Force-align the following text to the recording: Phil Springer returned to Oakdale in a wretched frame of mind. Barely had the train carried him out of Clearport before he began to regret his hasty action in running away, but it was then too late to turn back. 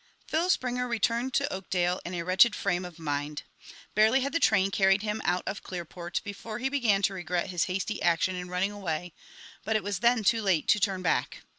Phil 0.25 0.49
Springer 0.49 0.87
returned 0.87 1.31
to 1.35 1.53
Oakdale 1.53 2.01
in 2.03 2.15
a 2.15 2.23
wretched 2.23 2.55
frame 2.55 2.85
of 2.85 2.97
mind. 2.97 3.43
Barely 3.93 4.21
had 4.21 4.33
the 4.33 4.39
train 4.39 4.71
carried 4.71 5.03
him 5.03 5.21
out 5.23 5.43
of 5.45 5.61
Clearport 5.61 6.23
before 6.23 6.57
he 6.57 6.69
began 6.69 7.03
to 7.03 7.13
regret 7.13 7.51
his 7.51 7.65
hasty 7.65 8.01
action 8.01 8.35
in 8.35 8.49
running 8.49 8.71
away, 8.71 9.13
but 9.63 9.75
it 9.75 9.83
was 9.83 9.99
then 9.99 10.23
too 10.23 10.41
late 10.41 10.67
to 10.69 10.79
turn 10.79 11.03
back. 11.03 11.41